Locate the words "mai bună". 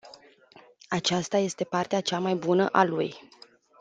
2.19-2.65